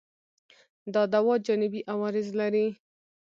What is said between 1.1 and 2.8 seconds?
دوا جانبي عوارض لري؟